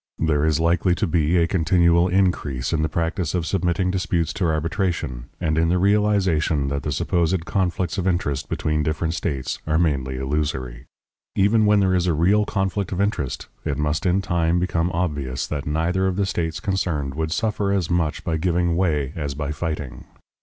There 0.17 0.43
is 0.45 0.59
likely 0.59 0.95
to 0.95 1.05
be 1.05 1.37
a 1.37 1.45
continual 1.45 2.07
increase 2.07 2.73
in 2.73 2.81
the 2.81 2.89
practice 2.89 3.35
of 3.35 3.45
submitting 3.45 3.91
disputes 3.91 4.33
to 4.33 4.47
arbitration, 4.47 5.25
and 5.39 5.59
in 5.59 5.69
the 5.69 5.77
realization 5.77 6.69
that 6.69 6.81
the 6.81 6.91
supposed 6.91 7.45
conflicts 7.45 7.99
of 7.99 8.07
interest 8.07 8.49
between 8.49 8.81
different 8.81 9.13
states 9.13 9.59
are 9.67 9.77
mainly 9.77 10.17
illusory. 10.17 10.87
Even 11.35 11.67
where 11.67 11.77
there 11.77 11.93
is 11.93 12.07
a 12.07 12.15
real 12.15 12.45
conflict 12.45 12.91
of 12.91 12.99
interest, 12.99 13.47
it 13.63 13.77
must 13.77 14.07
in 14.07 14.23
time 14.23 14.57
become 14.57 14.89
obvious 14.91 15.45
that 15.45 15.67
neither 15.67 16.07
of 16.07 16.15
the 16.15 16.25
states 16.25 16.59
concerned 16.59 17.13
would 17.13 17.31
suffer 17.31 17.71
as 17.71 17.91
much 17.91 18.23
by 18.23 18.37
giving 18.37 18.75
way 18.75 19.13
as 19.15 19.35
by 19.35 19.51
fighting. 19.51 20.05